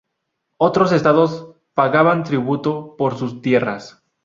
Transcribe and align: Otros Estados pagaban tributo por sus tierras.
Otros 0.57 0.93
Estados 0.93 1.51
pagaban 1.75 2.23
tributo 2.23 2.95
por 2.97 3.17
sus 3.19 3.39
tierras. 3.43 4.01